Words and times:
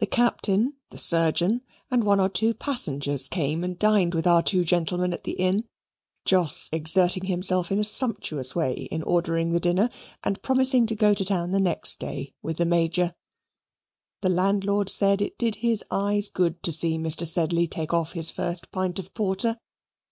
The 0.00 0.08
Captain, 0.08 0.72
the 0.90 0.98
surgeon, 0.98 1.62
and 1.88 2.02
one 2.02 2.18
or 2.18 2.28
two 2.28 2.52
passengers 2.52 3.28
came 3.28 3.62
and 3.62 3.78
dined 3.78 4.12
with 4.12 4.26
our 4.26 4.42
two 4.42 4.64
gentlemen 4.64 5.12
at 5.12 5.22
the 5.22 5.34
inn, 5.34 5.68
Jos 6.24 6.68
exerting 6.72 7.26
himself 7.26 7.70
in 7.70 7.78
a 7.78 7.84
sumptuous 7.84 8.56
way 8.56 8.72
in 8.90 9.04
ordering 9.04 9.50
the 9.50 9.60
dinner 9.60 9.88
and 10.24 10.42
promising 10.42 10.84
to 10.86 10.96
go 10.96 11.14
to 11.14 11.24
town 11.24 11.52
the 11.52 11.60
next 11.60 12.00
day 12.00 12.34
with 12.42 12.56
the 12.56 12.66
Major. 12.66 13.14
The 14.20 14.30
landlord 14.30 14.88
said 14.88 15.22
it 15.22 15.38
did 15.38 15.54
his 15.62 15.84
eyes 15.92 16.28
good 16.28 16.60
to 16.64 16.72
see 16.72 16.98
Mr. 16.98 17.24
Sedley 17.24 17.68
take 17.68 17.94
off 17.94 18.14
his 18.14 18.32
first 18.32 18.72
pint 18.72 18.98
of 18.98 19.14
porter. 19.14 19.60